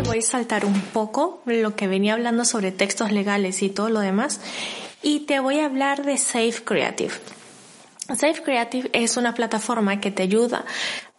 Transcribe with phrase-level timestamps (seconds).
[0.00, 4.00] voy a saltar un poco lo que venía hablando sobre textos legales y todo lo
[4.00, 4.40] demás
[5.02, 7.12] y te voy a hablar de Safe Creative.
[8.08, 10.64] Safe Creative es una plataforma que te ayuda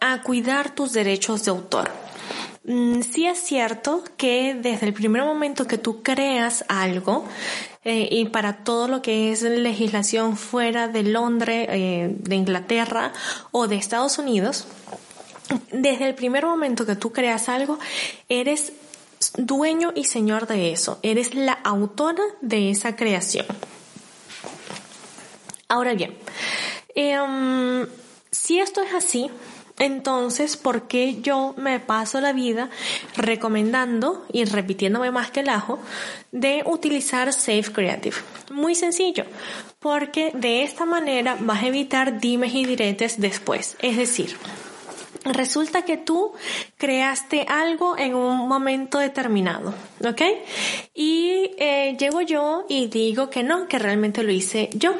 [0.00, 1.90] a cuidar tus derechos de autor.
[2.64, 7.24] Mm, sí es cierto que desde el primer momento que tú creas algo,
[7.84, 13.12] eh, y para todo lo que es legislación fuera de Londres, eh, de Inglaterra
[13.52, 14.66] o de Estados Unidos,
[15.70, 17.78] desde el primer momento que tú creas algo,
[18.28, 18.72] eres
[19.36, 23.46] dueño y señor de eso, eres la autora de esa creación.
[25.68, 26.16] Ahora bien,
[26.94, 27.86] em,
[28.30, 29.30] si esto es así,
[29.78, 32.70] entonces, ¿por qué yo me paso la vida
[33.16, 35.80] recomendando y repitiéndome más que el ajo
[36.30, 38.14] de utilizar Safe Creative?
[38.52, 39.24] Muy sencillo,
[39.80, 43.76] porque de esta manera vas a evitar dimes y diretes después.
[43.80, 44.36] Es decir,
[45.24, 46.32] Resulta que tú
[46.76, 49.74] creaste algo en un momento determinado,
[50.06, 50.20] ¿ok?
[50.94, 54.94] Y eh, llego yo y digo que no, que realmente lo hice yo.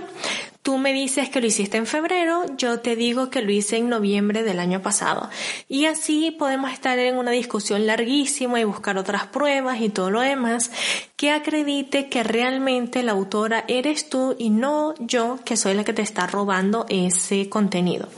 [0.62, 3.90] Tú me dices que lo hiciste en febrero, yo te digo que lo hice en
[3.90, 5.28] noviembre del año pasado.
[5.68, 10.22] Y así podemos estar en una discusión larguísima y buscar otras pruebas y todo lo
[10.22, 10.70] demás
[11.16, 15.92] que acredite que realmente la autora eres tú y no yo que soy la que
[15.92, 18.08] te está robando ese contenido.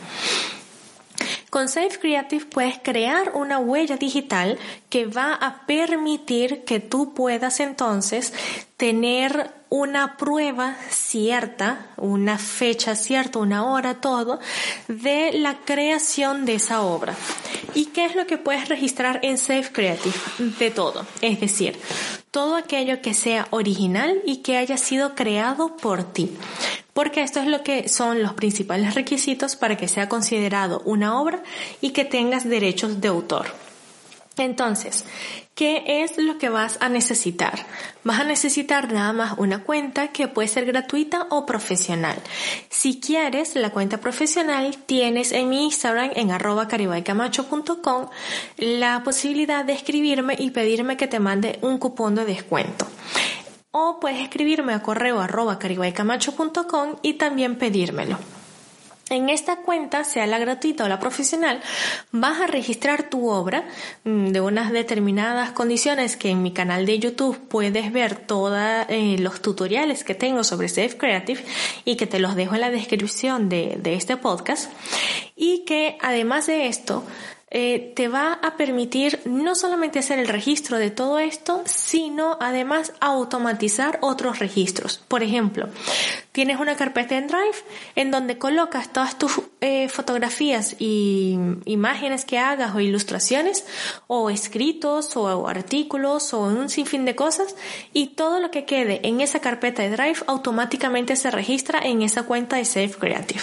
[1.50, 4.58] Con Safe Creative puedes crear una huella digital
[4.88, 8.32] que va a permitir que tú puedas entonces
[8.76, 14.38] tener una prueba cierta, una fecha cierta, una hora, todo,
[14.88, 17.14] de la creación de esa obra.
[17.74, 20.14] ¿Y qué es lo que puedes registrar en Safe Creative?
[20.58, 21.06] De todo.
[21.20, 21.78] Es decir,
[22.30, 26.36] todo aquello que sea original y que haya sido creado por ti
[26.96, 31.42] porque esto es lo que son los principales requisitos para que sea considerado una obra
[31.82, 33.48] y que tengas derechos de autor.
[34.38, 35.04] Entonces,
[35.54, 37.66] ¿qué es lo que vas a necesitar?
[38.02, 42.16] Vas a necesitar nada más una cuenta que puede ser gratuita o profesional.
[42.70, 48.06] Si quieres la cuenta profesional, tienes en mi Instagram en arroba caribaycamacho.com
[48.56, 52.86] la posibilidad de escribirme y pedirme que te mande un cupón de descuento
[53.78, 58.16] o puedes escribirme a correo arroba caribaycamacho.com y también pedírmelo.
[59.10, 61.60] En esta cuenta, sea la gratuita o la profesional,
[62.10, 63.64] vas a registrar tu obra
[64.04, 69.16] mm, de unas determinadas condiciones que en mi canal de YouTube puedes ver todos eh,
[69.20, 71.44] los tutoriales que tengo sobre Safe Creative
[71.84, 74.72] y que te los dejo en la descripción de, de este podcast.
[75.36, 77.04] Y que además de esto,
[77.48, 82.92] eh, te va a permitir no solamente hacer el registro de todo esto, sino además
[82.98, 84.98] automatizar otros registros.
[85.06, 85.68] Por ejemplo,
[86.32, 87.56] tienes una carpeta en Drive
[87.94, 93.64] en donde colocas todas tus eh, fotografías y imágenes que hagas o ilustraciones
[94.08, 97.54] o escritos o artículos o un sinfín de cosas
[97.92, 102.24] y todo lo que quede en esa carpeta de Drive automáticamente se registra en esa
[102.24, 103.42] cuenta de Safe Creative.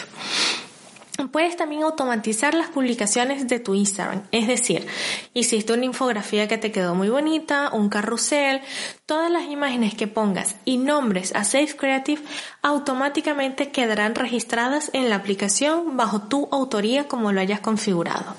[1.31, 4.87] Puedes también automatizar las publicaciones de tu Instagram, es decir,
[5.35, 8.61] hiciste una infografía que te quedó muy bonita, un carrusel,
[9.05, 12.21] todas las imágenes que pongas y nombres a Safe Creative
[12.63, 18.35] automáticamente quedarán registradas en la aplicación bajo tu autoría como lo hayas configurado.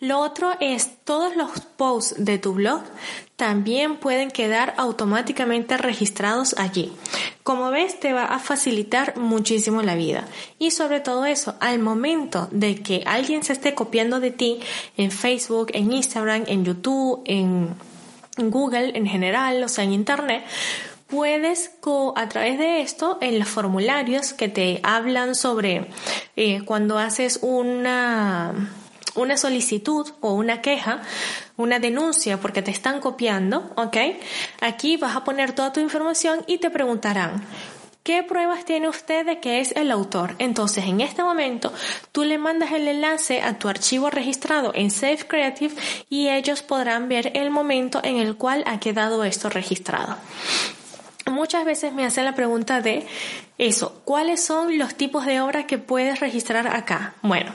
[0.00, 2.82] Lo otro es todos los posts de tu blog
[3.36, 6.92] también pueden quedar automáticamente registrados allí.
[7.42, 10.26] Como ves, te va a facilitar muchísimo la vida.
[10.58, 14.60] Y sobre todo eso, al momento de que alguien se esté copiando de ti
[14.98, 17.74] en Facebook, en Instagram, en YouTube, en,
[18.36, 20.44] Google en general, o sea, en Internet,
[21.06, 21.70] puedes
[22.14, 25.86] a través de esto en los formularios que te hablan sobre
[26.36, 28.70] eh, cuando haces una
[29.14, 31.02] una solicitud o una queja,
[31.56, 33.96] una denuncia porque te están copiando, ¿ok?
[34.60, 37.44] Aquí vas a poner toda tu información y te preguntarán,
[38.02, 40.34] ¿Qué pruebas tiene usted de que es el autor?
[40.38, 41.70] Entonces, en este momento,
[42.12, 45.74] tú le mandas el enlace a tu archivo registrado en Safe Creative
[46.08, 50.16] y ellos podrán ver el momento en el cual ha quedado esto registrado.
[51.26, 53.06] Muchas veces me hacen la pregunta de
[53.58, 57.14] eso, ¿cuáles son los tipos de obras que puedes registrar acá?
[57.20, 57.52] Bueno,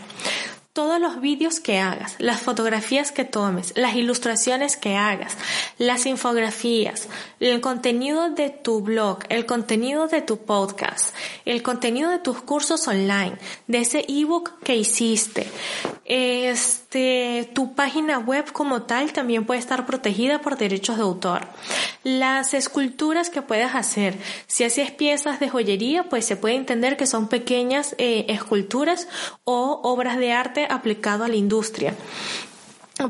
[0.75, 5.37] todos los vídeos que hagas, las fotografías que tomes, las ilustraciones que hagas,
[5.77, 7.07] las infografías,
[7.39, 12.89] el contenido de tu blog, el contenido de tu podcast, el contenido de tus cursos
[12.89, 13.37] online,
[13.67, 15.47] de ese ebook que hiciste,
[16.05, 21.47] este, tu página web como tal también puede estar protegida por derechos de autor.
[22.03, 24.15] Las esculturas que puedes hacer,
[24.45, 29.07] si haces piezas de joyería, pues se puede entender que son pequeñas eh, esculturas
[29.43, 31.95] o obras de arte aplicado a la industria.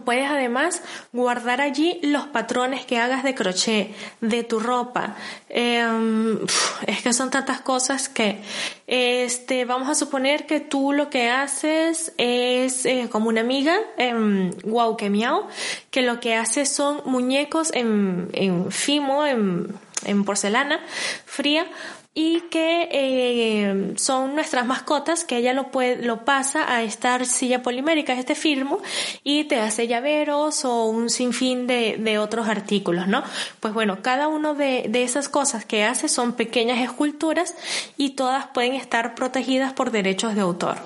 [0.04, 0.82] Puedes además
[1.14, 5.16] guardar allí los patrones que hagas de crochet, de tu ropa.
[5.48, 6.40] Em,
[6.88, 8.42] es que son tantas cosas que,
[8.88, 14.56] este, vamos a suponer que tú lo que haces es eh, como una amiga, en
[14.64, 15.46] wow que miau,
[15.92, 19.68] que lo que hace son muñecos en, en fimo, en,
[20.04, 20.80] en porcelana
[21.26, 21.68] fría
[22.18, 27.62] y que eh, son nuestras mascotas que ella lo puede lo pasa a esta silla
[27.62, 28.80] polimérica este firmo
[29.26, 33.22] y te hace llaveros o un sinfín de, de otros artículos no
[33.60, 37.54] pues bueno cada uno de, de esas cosas que hace son pequeñas esculturas
[37.98, 40.78] y todas pueden estar protegidas por derechos de autor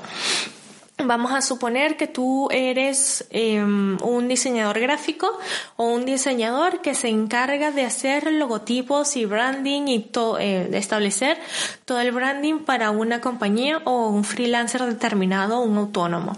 [1.06, 5.32] Vamos a suponer que tú eres em, un diseñador gráfico
[5.78, 11.38] o un diseñador que se encarga de hacer logotipos y branding y eh, de establecer
[11.86, 16.36] todo el branding para una compañía o un freelancer determinado, un autónomo.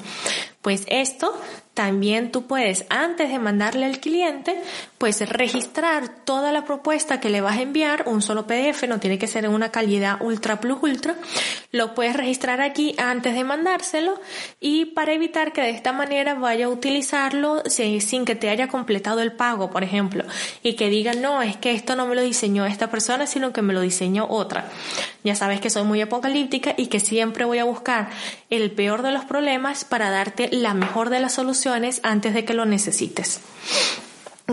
[0.62, 1.34] Pues esto
[1.81, 4.56] también tú puedes, antes de mandarle al cliente,
[5.00, 9.18] pues registrar toda la propuesta que le vas a enviar, un solo PDF, no tiene
[9.18, 11.16] que ser una calidad ultra plus ultra,
[11.72, 14.22] lo puedes registrar aquí antes de mandárselo
[14.60, 19.19] y para evitar que de esta manera vaya a utilizarlo sin que te haya completado
[19.19, 20.24] el pago, por ejemplo,
[20.62, 23.63] y que diga, no, es que esto no me lo diseñó esta persona, sino que
[23.63, 24.69] me lo diseñó otra.
[25.24, 28.10] Ya sabes que soy muy apocalíptica y que siempre voy a buscar
[28.51, 32.53] el peor de los problemas para darte la mejor de las soluciones antes de que
[32.53, 33.41] lo necesites.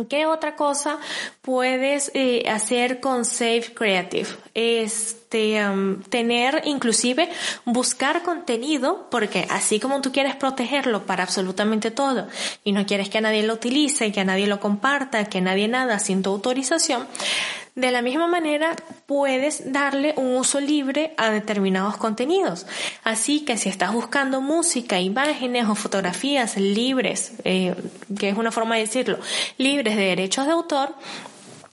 [0.06, 0.98] ¿Qué otra cosa
[1.42, 4.28] puedes eh, hacer con Safe Creative?
[4.54, 5.60] Este,
[6.08, 7.28] tener, inclusive,
[7.64, 12.28] buscar contenido, porque así como tú quieres protegerlo para absolutamente todo
[12.64, 16.22] y no quieres que nadie lo utilice, que nadie lo comparta, que nadie nada sin
[16.22, 17.06] tu autorización,
[17.74, 18.74] de la misma manera,
[19.06, 22.66] puedes darle un uso libre a determinados contenidos.
[23.04, 27.74] Así que si estás buscando música, imágenes o fotografías libres, eh,
[28.18, 29.18] que es una forma de decirlo,
[29.58, 30.94] libres de derechos de autor,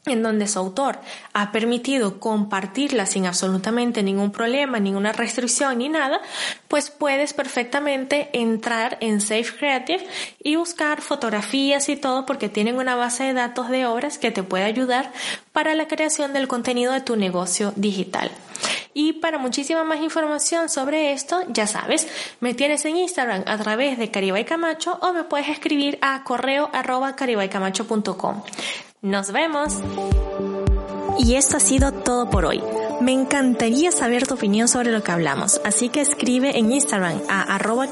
[0.05, 0.99] en donde su autor
[1.33, 6.21] ha permitido compartirla sin absolutamente ningún problema, ninguna restricción ni nada,
[6.67, 10.05] pues puedes perfectamente entrar en Safe Creative
[10.43, 14.43] y buscar fotografías y todo porque tienen una base de datos de obras que te
[14.43, 15.11] puede ayudar
[15.51, 18.31] para la creación del contenido de tu negocio digital.
[18.93, 22.07] Y para muchísima más información sobre esto, ya sabes,
[22.39, 26.69] me tienes en Instagram a través de Caribay Camacho o me puedes escribir a correo
[26.71, 28.41] arroba caribaycamacho.com.
[29.05, 29.75] Nos vemos.
[31.19, 32.63] Y esto ha sido todo por hoy.
[33.01, 37.53] Me encantaría saber tu opinión sobre lo que hablamos, así que escribe en Instagram a
[37.53, 37.87] arroba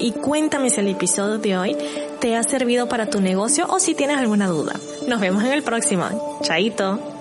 [0.00, 1.76] y cuéntame si el episodio de hoy
[2.20, 4.74] te ha servido para tu negocio o si tienes alguna duda.
[5.06, 6.40] Nos vemos en el próximo.
[6.42, 7.13] Chaito.